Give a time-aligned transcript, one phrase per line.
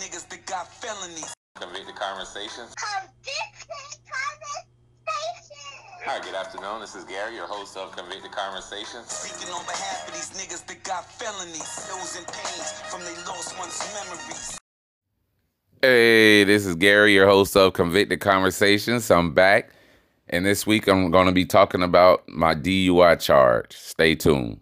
[0.00, 1.34] niggas that got felonies.
[1.60, 2.72] Convicted Conversations.
[2.74, 4.70] Convicted Conversation.
[6.06, 6.80] Hi, good afternoon.
[6.80, 9.06] This is Gary, your host of Convicted Conversations.
[9.12, 11.86] Speaking on behalf of these niggas that got felonies.
[11.92, 14.58] Those in pains from their lost ones' memories.
[15.82, 19.10] Hey, this is Gary, your host of Convicted Conversations.
[19.10, 19.70] I'm back,
[20.30, 23.76] and this week I'm going to be talking about my DUI charge.
[23.76, 24.60] Stay tuned.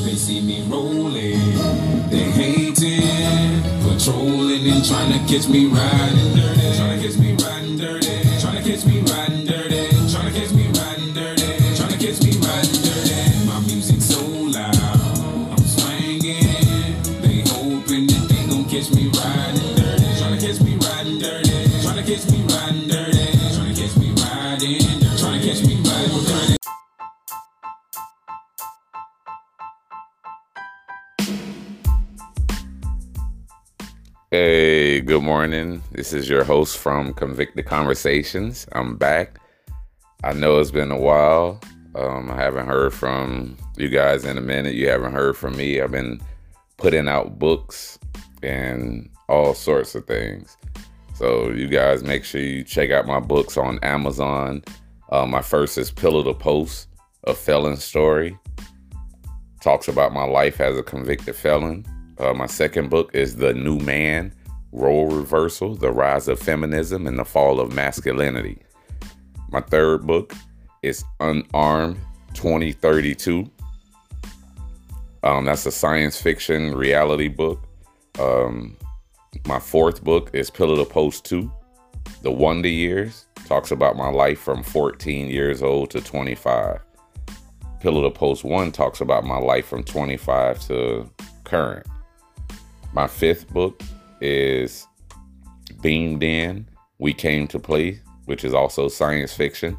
[0.00, 1.38] They see me rolling,
[2.10, 7.31] they hating, patrolling and trying to catch me riding dirty, trying to catch me
[34.34, 35.82] Hey, good morning.
[35.90, 38.66] This is your host from Convicted Conversations.
[38.72, 39.38] I'm back.
[40.24, 41.60] I know it's been a while.
[41.94, 44.74] Um, I haven't heard from you guys in a minute.
[44.74, 45.82] You haven't heard from me.
[45.82, 46.18] I've been
[46.78, 47.98] putting out books
[48.42, 50.56] and all sorts of things.
[51.14, 54.64] So, you guys make sure you check out my books on Amazon.
[55.10, 56.88] Uh, my first is Pillow to Post,
[57.24, 58.38] a felon story.
[59.60, 61.84] Talks about my life as a convicted felon.
[62.18, 64.34] Uh, my second book is The New Man
[64.72, 68.58] Role Reversal The Rise of Feminism and the Fall of Masculinity.
[69.50, 70.34] My third book
[70.82, 71.98] is Unarmed
[72.34, 73.50] 2032.
[75.22, 77.62] Um, that's a science fiction reality book.
[78.18, 78.76] Um,
[79.46, 81.50] my fourth book is Pillow to Post 2
[82.22, 83.26] The Wonder Years.
[83.46, 86.80] Talks about my life from 14 years old to 25.
[87.80, 91.10] Pillow to Post 1 talks about my life from 25 to
[91.44, 91.86] current.
[92.94, 93.82] My fifth book
[94.20, 94.86] is
[95.80, 99.78] Beamed In, We Came to Play, which is also science fiction.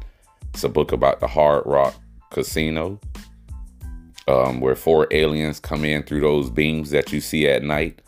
[0.52, 1.94] It's a book about the Hard Rock
[2.30, 2.98] Casino,
[4.26, 8.02] um, where four aliens come in through those beams that you see at night,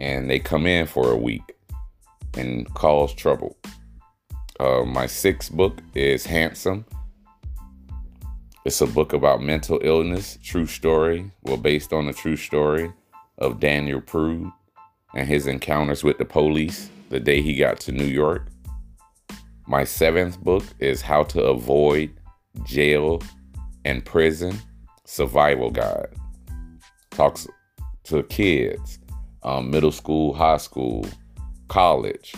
[0.00, 1.56] and they come in for a week
[2.36, 3.56] and cause trouble.
[4.58, 6.84] Uh, my sixth book is Handsome.
[8.64, 12.92] It's a book about mental illness, true story, well, based on a true story
[13.40, 14.50] of Daniel Prude
[15.14, 18.46] and his encounters with the police the day he got to New York.
[19.66, 22.10] My seventh book is How to Avoid
[22.64, 23.22] Jail
[23.84, 24.58] and Prison
[25.04, 26.14] Survival Guide.
[27.10, 27.46] Talks
[28.04, 28.98] to kids,
[29.42, 31.06] um, middle school, high school,
[31.68, 32.34] college,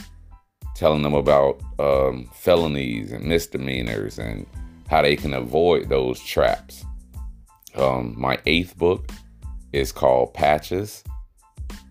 [0.74, 4.46] telling them about um, felonies and misdemeanors and
[4.88, 6.84] how they can avoid those traps.
[7.74, 9.10] Um, my eighth book
[9.72, 11.02] is called Patches.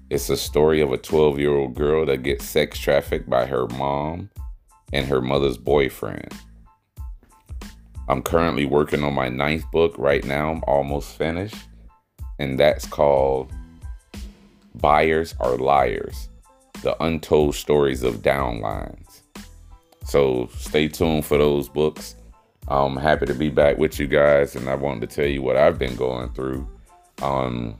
[0.09, 3.67] It's a story of a 12 year old girl that gets sex trafficked by her
[3.67, 4.29] mom
[4.93, 6.33] and her mother's boyfriend.
[8.07, 10.51] I'm currently working on my ninth book right now.
[10.51, 11.55] I'm almost finished.
[12.39, 13.53] And that's called
[14.75, 16.29] Buyers Are Liars
[16.81, 19.21] The Untold Stories of Downlines.
[20.05, 22.15] So stay tuned for those books.
[22.67, 25.55] I'm happy to be back with you guys, and I wanted to tell you what
[25.55, 26.67] I've been going through.
[27.21, 27.79] Um,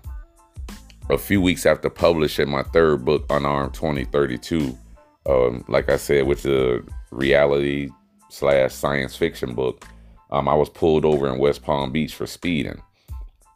[1.10, 4.78] a few weeks after publishing my third book, Unarmed 2032,
[5.26, 6.82] um, like I said, which is a
[7.12, 7.90] reality
[8.30, 9.86] slash science fiction book,
[10.32, 12.82] um, I was pulled over in West Palm Beach for speeding.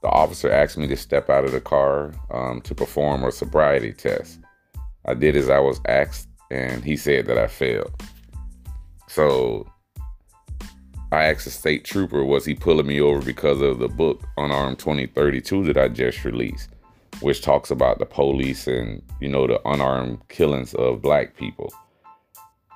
[0.02, 3.94] The officer asked me to step out of the car um, to perform a sobriety
[3.94, 4.40] test.
[5.06, 7.94] I did as I was asked, and he said that I failed.
[9.08, 9.68] So
[11.12, 14.80] I asked the state trooper, was he pulling me over because of the book Unarmed
[14.80, 16.70] 2032 that I just released,
[17.22, 21.72] which talks about the police and, you know, the unarmed killings of black people.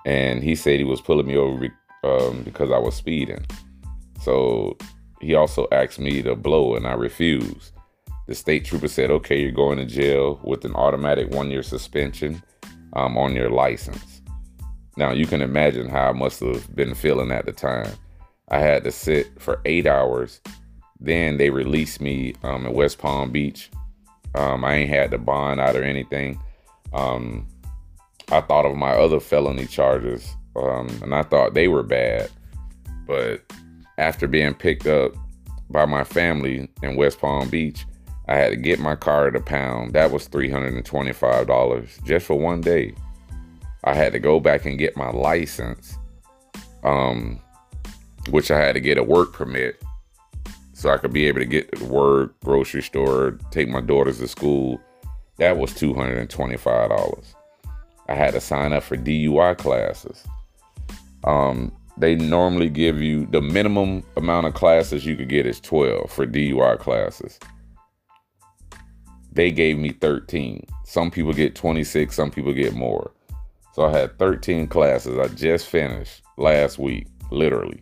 [0.06, 1.68] And he said he was pulling me over
[2.04, 3.46] um, because I was speeding.
[4.22, 4.78] So
[5.22, 7.74] he also asked me to blow, and I refused.
[8.28, 12.42] The state trooper said, okay, you're going to jail with an automatic one year suspension
[12.94, 14.22] um, on your license.
[14.98, 17.92] Now, you can imagine how I must have been feeling at the time.
[18.50, 20.42] I had to sit for eight hours.
[21.00, 23.70] Then they released me um, in West Palm Beach.
[24.36, 26.40] Um, I ain't had to bond out or anything.
[26.94, 27.48] Um,
[28.32, 32.30] I thought of my other felony charges, um, and I thought they were bad.
[33.08, 33.42] But
[33.98, 35.14] after being picked up
[35.70, 37.86] by my family in West Palm Beach,
[38.28, 39.94] I had to get my car at a pound.
[39.94, 42.94] That was $325 just for one day.
[43.84, 45.98] I had to go back and get my license,
[46.84, 47.40] um,
[48.32, 49.82] which I had to get a work permit
[50.80, 54.30] so I could be able to get to work, grocery store, take my daughters to
[54.30, 54.80] school.
[55.38, 57.36] That was $225.
[58.08, 60.24] I had to sign up for DUI classes.
[61.26, 66.10] Um, they normally give you the minimum amount of classes you could get is 12
[66.10, 67.38] for DUI classes.
[69.34, 70.66] They gave me 13.
[70.86, 73.12] Some people get 26, some people get more.
[73.74, 75.18] So I had 13 classes.
[75.18, 77.82] I just finished last week, literally.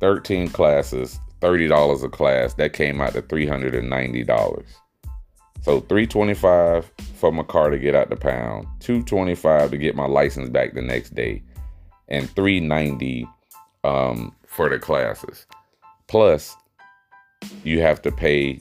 [0.00, 2.54] 13 classes, $30 a class.
[2.54, 4.64] That came out to $390.
[5.62, 10.48] So 325 for my car to get out the pound, 225 to get my license
[10.48, 11.42] back the next day,
[12.08, 13.28] and 390
[13.84, 15.46] um, for the classes.
[16.06, 16.56] Plus,
[17.62, 18.58] you have to pay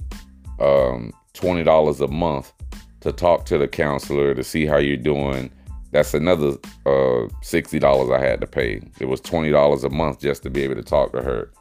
[0.59, 2.53] um, $20 a month
[2.99, 5.49] to talk to the counselor to see how you're doing.
[5.91, 6.49] That's another
[6.85, 8.81] uh, $60 I had to pay.
[8.99, 11.51] It was $20 a month just to be able to talk to her.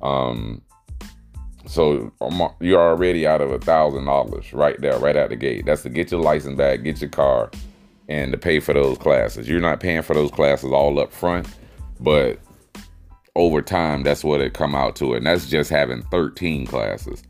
[0.00, 0.62] Um,
[1.66, 2.12] so
[2.60, 5.64] you're already out of a thousand dollars right there, right out the gate.
[5.66, 7.50] That's to get your license back, get your car,
[8.08, 9.48] and to pay for those classes.
[9.48, 11.48] You're not paying for those classes all up front,
[12.00, 12.38] but
[13.34, 17.22] over time, that's what it come out to, and that's just having 13 classes.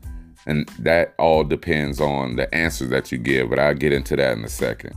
[0.45, 4.37] And that all depends on the answers that you give, but I'll get into that
[4.37, 4.93] in a second.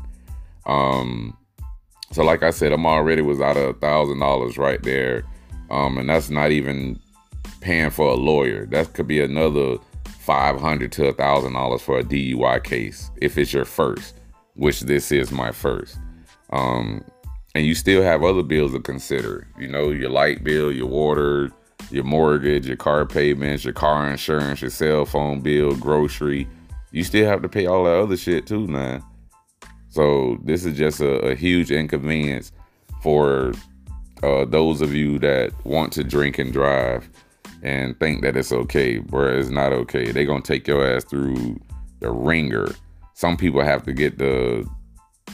[0.67, 1.38] Um,
[2.13, 5.25] so like I said, I'm already was out of a thousand dollars right there.
[5.71, 6.99] Um, and that's not even
[7.61, 8.67] paying for a lawyer.
[8.67, 9.77] That could be another
[10.21, 14.15] five hundred to a thousand dollars for a DUI case if it's your first,
[14.55, 15.99] which this is my first.
[16.51, 17.05] Um,
[17.55, 19.47] and you still have other bills to consider.
[19.59, 21.51] You know, your light bill, your water,
[21.91, 26.49] your mortgage, your car payments, your car insurance, your cell phone bill, grocery.
[26.91, 29.03] You still have to pay all that other shit too, man.
[29.99, 32.53] So this is just a, a huge inconvenience
[33.03, 33.53] for
[34.23, 37.11] uh, those of you that want to drink and drive
[37.65, 39.37] and think that it's okay, bro.
[39.37, 40.13] It's not okay.
[40.13, 41.59] They're gonna take your ass through
[41.99, 42.69] the wringer.
[43.15, 44.65] Some people have to get the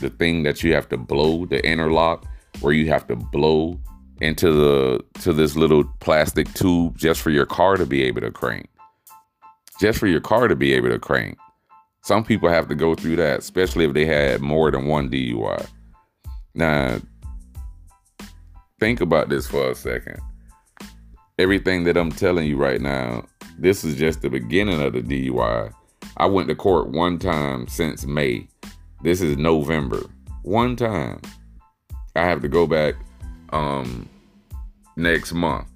[0.00, 2.24] the thing that you have to blow, the interlock,
[2.62, 3.78] where you have to blow
[4.22, 8.30] into the to this little plastic tube just for your car to be able to
[8.30, 8.70] crank.
[9.78, 11.36] Just for your car to be able to crank.
[12.04, 15.66] Some people have to go through that, especially if they had more than one DUI.
[16.54, 16.98] Now,
[18.78, 20.20] think about this for a second
[21.38, 23.26] everything that I'm telling you right now,
[23.58, 25.72] this is just the beginning of the DUI.
[26.16, 28.46] I went to court one time since May.
[29.02, 30.02] This is November.
[30.42, 31.20] One time.
[32.16, 32.94] I have to go back
[33.50, 34.08] um
[34.96, 35.66] next month.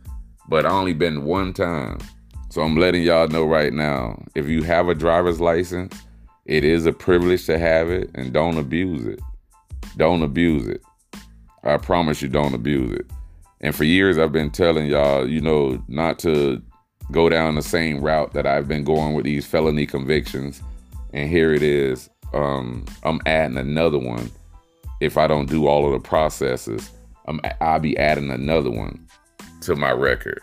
[0.49, 1.99] But I only been one time.
[2.51, 5.95] So I'm letting y'all know right now, if you have a driver's license,
[6.49, 9.21] it is a privilege to have it and don't abuse it.
[9.99, 10.81] Don't abuse it.
[11.63, 13.07] I promise you don't abuse it.
[13.61, 16.63] And for years, I've been telling y'all, you know, not to
[17.13, 20.63] go down the same route that I've been going with these felony convictions.
[21.13, 22.09] And here it is.
[22.33, 24.31] Um, I'm adding another one.
[25.01, 26.91] If I don't do all of the processes,
[27.27, 29.07] I'm, I'll be adding another one
[29.63, 30.41] to my record.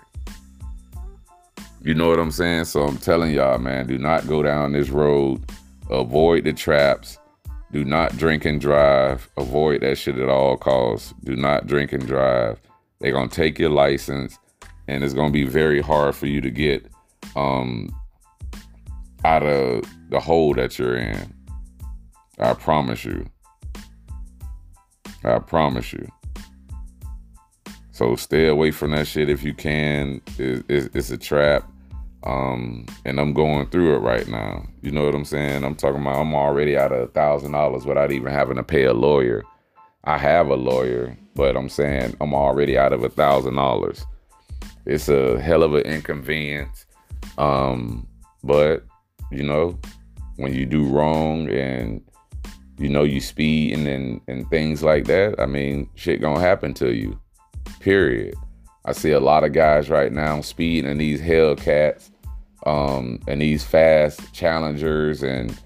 [1.81, 2.65] You know what I'm saying?
[2.65, 5.43] So I'm telling y'all, man, do not go down this road.
[5.89, 7.19] Avoid the traps.
[7.71, 9.29] Do not drink and drive.
[9.37, 11.13] Avoid that shit at all costs.
[11.23, 12.59] Do not drink and drive.
[12.99, 14.37] They're gonna take your license,
[14.87, 16.87] and it's gonna be very hard for you to get
[17.35, 17.93] um,
[19.23, 21.33] out of the hole that you're in.
[22.39, 23.25] I promise you.
[25.23, 26.07] I promise you.
[27.91, 30.21] So stay away from that shit if you can.
[30.37, 31.69] It, it, it's a trap.
[32.25, 34.65] Um, and I'm going through it right now.
[34.81, 35.63] You know what I'm saying?
[35.63, 38.85] I'm talking about I'm already out of a thousand dollars without even having to pay
[38.85, 39.43] a lawyer.
[40.05, 44.05] I have a lawyer, but I'm saying I'm already out of a thousand dollars.
[44.85, 46.85] It's a hell of an inconvenience.
[47.37, 48.07] Um,
[48.43, 48.83] but
[49.31, 49.79] you know,
[50.37, 52.01] when you do wrong and
[52.77, 56.73] you know you speed and, and and things like that, I mean, shit gonna happen
[56.75, 57.19] to you.
[57.79, 58.35] Period.
[58.85, 62.11] I see a lot of guys right now speeding in these Hellcats,
[62.65, 65.57] um, and these fast Challengers and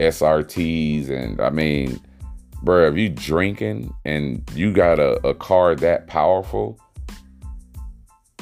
[0.00, 2.00] SRTs, and I mean
[2.62, 6.78] bro, if you drinking and you got a, a car that powerful,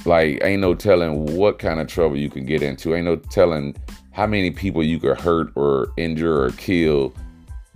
[0.05, 2.95] like ain't no telling what kind of trouble you can get into.
[2.95, 3.77] Ain't no telling
[4.13, 7.15] how many people you could hurt or injure or kill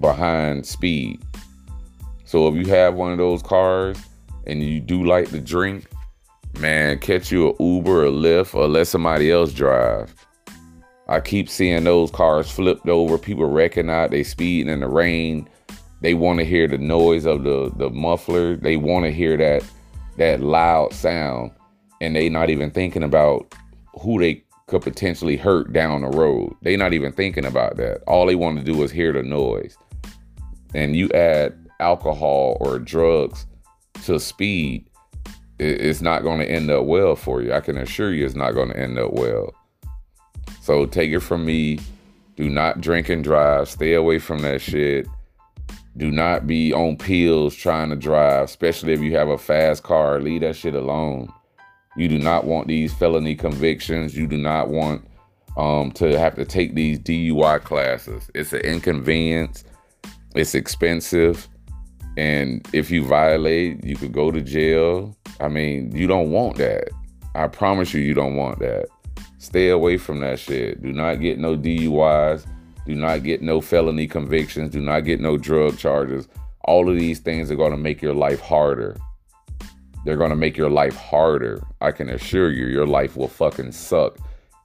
[0.00, 1.23] behind speed.
[2.25, 3.97] So if you have one of those cars
[4.47, 5.87] and you do like to drink,
[6.59, 10.15] man, catch you a Uber or Lyft or let somebody else drive.
[11.09, 13.47] I keep seeing those cars flipped over, people
[13.91, 15.49] out, they speeding in the rain,
[16.05, 18.57] they want to hear the noise of the the muffler.
[18.57, 19.65] They want to hear that
[20.19, 21.53] that loud sound,
[22.03, 23.55] and they not even thinking about
[23.99, 26.55] who they could potentially hurt down the road.
[26.61, 28.03] They not even thinking about that.
[28.07, 29.79] All they want to do is hear the noise.
[30.75, 33.47] And you add alcohol or drugs
[34.05, 34.87] to speed,
[35.59, 37.53] it's not going to end up well for you.
[37.53, 39.55] I can assure you it's not going to end up well.
[40.61, 41.79] So take it from me.
[42.37, 43.69] Do not drink and drive.
[43.69, 45.07] Stay away from that shit.
[45.97, 50.21] Do not be on pills trying to drive, especially if you have a fast car.
[50.21, 51.33] Leave that shit alone.
[51.97, 54.17] You do not want these felony convictions.
[54.17, 55.07] You do not want
[55.57, 58.29] um, to have to take these DUI classes.
[58.35, 59.65] It's an inconvenience.
[60.35, 61.49] It's expensive.
[62.17, 65.17] And if you violate, you could go to jail.
[65.41, 66.88] I mean, you don't want that.
[67.35, 68.87] I promise you, you don't want that.
[69.38, 70.83] Stay away from that shit.
[70.83, 72.47] Do not get no DUIs.
[72.87, 74.71] Do not get no felony convictions.
[74.71, 76.29] Do not get no drug charges.
[76.64, 78.97] All of these things are going to make your life harder.
[80.05, 81.62] They're going to make your life harder.
[81.81, 84.19] I can assure you, your life will fucking suck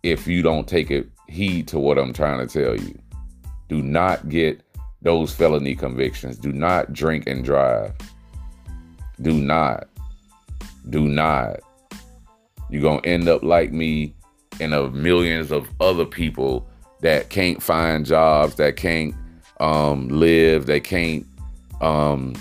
[0.04, 2.98] if you don't take it heed to what I'm trying to tell you.
[3.68, 4.62] Do not get
[5.02, 6.38] those felony convictions.
[6.38, 7.94] Do not drink and drive.
[9.22, 9.88] Do not.
[10.90, 11.60] Do not.
[12.70, 14.14] You're going to end up like me
[14.60, 16.68] and of millions of other people
[17.02, 19.16] that can't find jobs, that can't
[19.60, 21.26] um, live, they can't
[21.82, 22.36] um,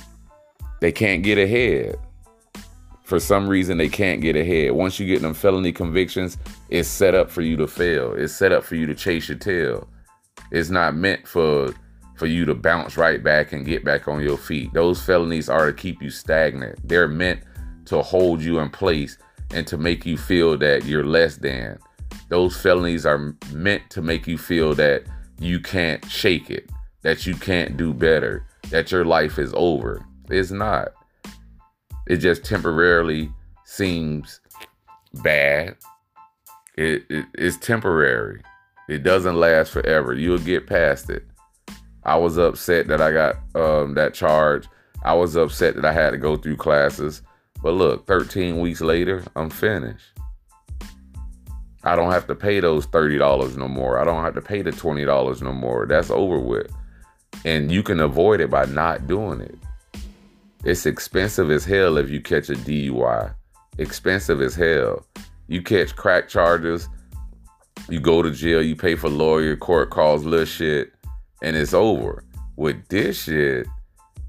[0.81, 1.97] they can't get ahead.
[3.05, 4.73] For some reason, they can't get ahead.
[4.73, 6.37] Once you get them felony convictions,
[6.69, 8.13] it's set up for you to fail.
[8.13, 9.89] It's set up for you to chase your tail.
[10.51, 11.73] It's not meant for
[12.17, 14.73] for you to bounce right back and get back on your feet.
[14.75, 16.77] Those felonies are to keep you stagnant.
[16.87, 17.41] They're meant
[17.89, 19.19] to hold you in place
[19.53, 21.79] and to make you feel that you're less than.
[22.29, 25.05] Those felonies are meant to make you feel that
[25.41, 26.71] you can't shake it,
[27.03, 30.05] that you can't do better, that your life is over.
[30.31, 30.89] It's not.
[32.07, 33.31] It just temporarily
[33.65, 34.41] seems
[35.23, 35.77] bad.
[36.77, 38.43] It, it, it's temporary.
[38.89, 40.15] It doesn't last forever.
[40.15, 41.25] You'll get past it.
[42.05, 44.67] I was upset that I got um, that charge.
[45.03, 47.23] I was upset that I had to go through classes.
[47.63, 50.07] But look, 13 weeks later, I'm finished.
[51.85, 53.99] I don't have to pay those $30 no more.
[53.99, 55.87] I don't have to pay the $20 no more.
[55.87, 56.71] That's over with.
[57.45, 59.59] And you can avoid it by not doing it.
[60.65, 63.33] It's expensive as hell if you catch a DUI.
[63.79, 65.07] Expensive as hell.
[65.47, 66.89] You catch crack charges,
[67.89, 70.93] you go to jail, you pay for lawyer, court calls, little shit,
[71.43, 72.25] and it's over.
[72.57, 73.67] With this shit,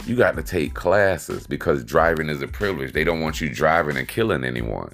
[0.06, 2.94] you got to take classes because driving is a privilege.
[2.94, 4.92] They don't want you driving and killing anyone.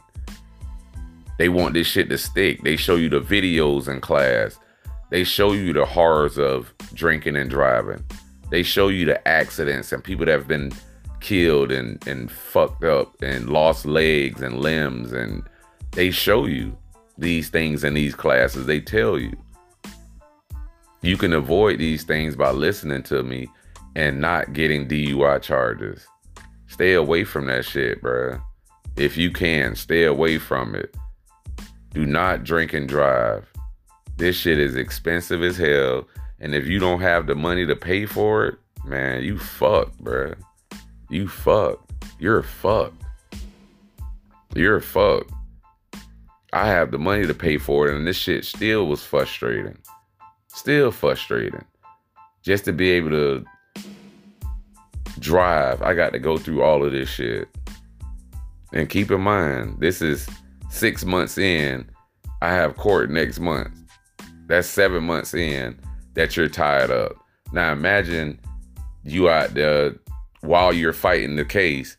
[1.37, 2.63] They want this shit to stick.
[2.63, 4.57] They show you the videos in class.
[5.09, 8.03] They show you the horrors of drinking and driving.
[8.49, 10.71] They show you the accidents and people that have been
[11.19, 15.11] killed and, and fucked up and lost legs and limbs.
[15.11, 15.43] And
[15.91, 16.77] they show you
[17.17, 18.65] these things in these classes.
[18.65, 19.35] They tell you.
[21.01, 23.47] You can avoid these things by listening to me
[23.95, 26.05] and not getting DUI charges.
[26.67, 28.41] Stay away from that shit, bruh.
[28.97, 30.95] If you can, stay away from it.
[31.93, 33.45] Do not drink and drive.
[34.17, 36.07] This shit is expensive as hell.
[36.39, 40.35] And if you don't have the money to pay for it, man, you fucked, bruh.
[41.09, 41.91] You fucked.
[42.19, 43.01] You're fucked.
[44.53, 45.31] You're fucked.
[46.53, 49.77] I have the money to pay for it, and this shit still was frustrating.
[50.47, 51.65] Still frustrating.
[52.43, 53.45] Just to be able to
[55.19, 57.47] drive, I got to go through all of this shit.
[58.73, 60.27] And keep in mind, this is
[60.69, 61.89] six months in,
[62.41, 63.73] I have court next month.
[64.47, 65.79] That's seven months in
[66.13, 67.13] that you're tied up.
[67.51, 68.39] Now imagine
[69.03, 69.95] you out there
[70.41, 71.97] while you're fighting the case,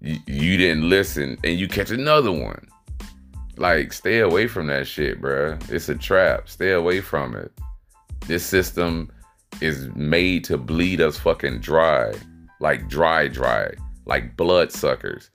[0.00, 2.66] you, you didn't listen and you catch another one.
[3.56, 5.70] Like, stay away from that shit, bruh.
[5.70, 6.48] It's a trap.
[6.48, 7.52] Stay away from it.
[8.26, 9.10] This system
[9.60, 12.12] is made to bleed us fucking dry.
[12.60, 13.72] Like dry, dry.
[14.06, 15.30] Like blood suckers.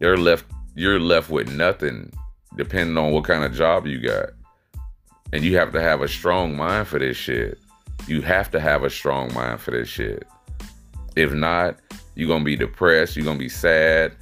[0.00, 0.44] They're left
[0.76, 2.12] you're left with nothing
[2.56, 4.30] depending on what kind of job you got.
[5.32, 7.58] And you have to have a strong mind for this shit.
[8.06, 10.26] You have to have a strong mind for this shit.
[11.16, 11.78] If not,
[12.14, 14.12] you're gonna be depressed, you're gonna be sad,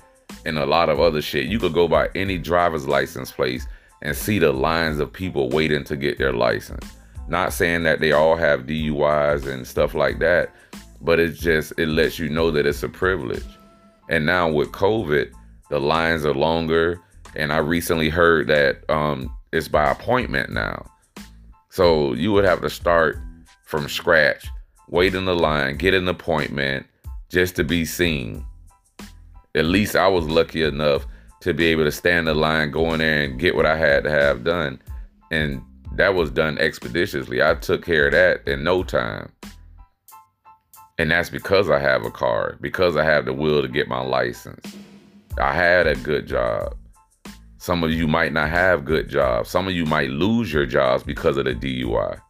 [0.46, 1.46] and a lot of other shit.
[1.46, 3.66] You could go by any driver's license place
[4.02, 6.86] and see the lines of people waiting to get their license.
[7.28, 10.54] Not saying that they all have DUIs and stuff like that,
[11.00, 13.44] but it's just it lets you know that it's a privilege.
[14.08, 15.32] And now with COVID,
[15.70, 17.00] the lines are longer.
[17.34, 20.86] And I recently heard that um, it's by appointment now.
[21.70, 23.18] So you would have to start
[23.64, 24.46] from scratch,
[24.88, 26.86] wait in the line, get an appointment
[27.30, 28.44] just to be seen.
[29.54, 31.06] At least I was lucky enough
[31.40, 34.04] to be able to stand in line, go in there and get what I had
[34.04, 34.80] to have done.
[35.30, 35.62] And
[35.96, 37.42] that was done expeditiously.
[37.42, 39.30] I took care of that in no time.
[40.98, 44.00] And that's because I have a car, because I have the will to get my
[44.02, 44.76] license.
[45.38, 46.76] I had a good job.
[47.58, 49.48] Some of you might not have good jobs.
[49.48, 52.20] Some of you might lose your jobs because of the DUI.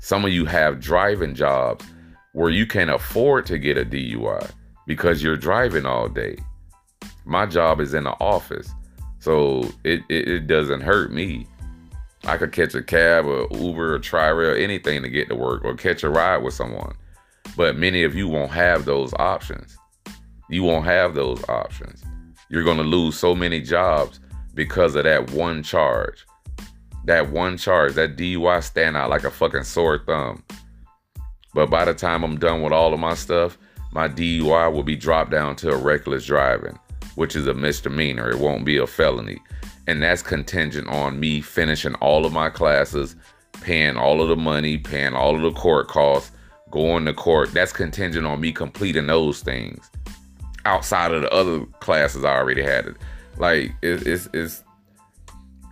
[0.00, 1.84] Some of you have driving jobs
[2.32, 4.50] where you can't afford to get a DUI
[4.86, 6.36] because you're driving all day.
[7.24, 8.70] My job is in the office,
[9.18, 11.46] so it, it, it doesn't hurt me.
[12.26, 15.74] I could catch a cab or Uber or Tri-Rail, anything to get to work or
[15.74, 16.94] catch a ride with someone.
[17.56, 19.76] But many of you won't have those options.
[20.48, 22.02] You won't have those options.
[22.48, 24.20] You're going to lose so many jobs
[24.54, 26.26] because of that one charge.
[27.04, 30.42] That one charge, that DUI stand out like a fucking sore thumb.
[31.52, 33.58] But by the time I'm done with all of my stuff,
[33.92, 36.78] my DUI will be dropped down to a reckless driving,
[37.14, 38.30] which is a misdemeanor.
[38.30, 39.40] It won't be a felony.
[39.86, 43.16] And that's contingent on me finishing all of my classes,
[43.60, 46.30] paying all of the money, paying all of the court costs,
[46.70, 47.52] going to court.
[47.52, 49.90] That's contingent on me completing those things
[50.64, 52.86] outside of the other classes I already had.
[52.86, 52.96] It
[53.38, 54.62] like it, it's it's.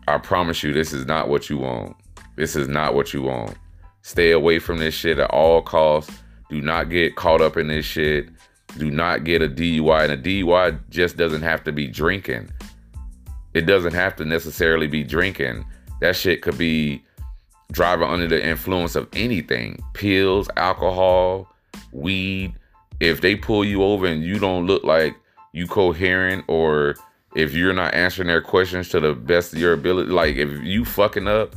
[0.08, 1.96] I promise you, this is not what you want.
[2.36, 3.56] This is not what you want.
[4.02, 6.12] Stay away from this shit at all costs.
[6.50, 8.28] Do not get caught up in this shit.
[8.78, 10.04] Do not get a DUI.
[10.04, 12.50] And a DUI just doesn't have to be drinking.
[13.54, 15.64] It doesn't have to necessarily be drinking.
[16.00, 17.04] That shit could be
[17.70, 21.48] driving under the influence of anything pills, alcohol,
[21.92, 22.54] weed.
[23.00, 25.16] If they pull you over and you don't look like
[25.52, 26.94] you coherent or
[27.34, 30.84] if you're not answering their questions to the best of your ability, like if you
[30.84, 31.56] fucking up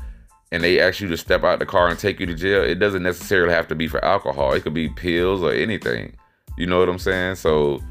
[0.52, 2.75] and they ask you to step out the car and take you to jail, it
[2.75, 4.54] doesn't necessarily have to be for alcohol.
[4.54, 6.16] It could be pills or anything.
[6.58, 7.36] You know what I'm saying?
[7.36, 7.82] So,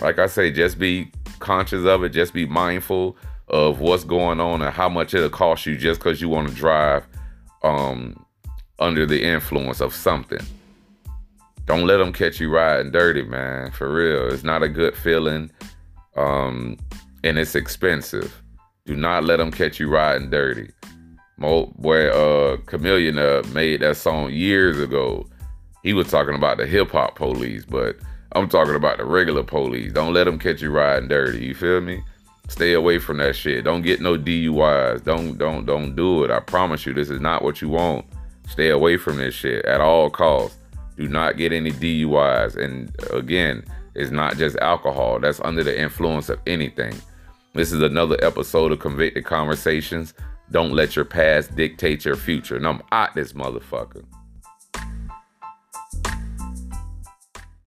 [0.00, 2.10] like I say, just be conscious of it.
[2.10, 3.16] Just be mindful
[3.50, 6.54] of what's going on and how much it'll cost you just because you want to
[6.54, 7.06] drive
[7.62, 8.24] um,
[8.78, 10.44] under the influence of something.
[11.64, 13.70] Don't let them catch you riding dirty, man.
[13.72, 15.50] For real, it's not a good feeling.
[16.16, 16.78] Um,
[17.24, 18.42] and it's expensive.
[18.86, 20.70] Do not let them catch you riding dirty.
[21.36, 25.26] Mo, boy, uh, Chamillionaire uh, made that song years ago.
[25.82, 27.96] He was talking about the hip hop police, but
[28.32, 29.92] I'm talking about the regular police.
[29.92, 31.44] Don't let them catch you riding dirty.
[31.44, 32.02] You feel me?
[32.48, 33.64] Stay away from that shit.
[33.64, 35.04] Don't get no DUIs.
[35.04, 36.30] Don't don't don't do it.
[36.30, 38.06] I promise you, this is not what you want.
[38.48, 40.56] Stay away from this shit at all costs.
[40.96, 42.56] Do not get any DUIs.
[42.56, 45.20] And again, it's not just alcohol.
[45.20, 46.94] That's under the influence of anything.
[47.52, 50.14] This is another episode of Convicted Conversations.
[50.50, 52.56] Don't let your past dictate your future.
[52.56, 54.04] And I'm out this motherfucker.